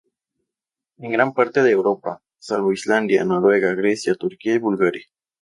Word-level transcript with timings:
En 0.97 1.11
gran 1.11 1.31
parte 1.35 1.61
de 1.61 1.69
Europa, 1.69 2.23
salvo 2.39 2.71
Islandia, 2.73 3.23
Noruega, 3.23 3.75
Grecia, 3.75 4.15
Turquía 4.15 4.55
y 4.55 4.57
Bulgaria. 4.57 5.05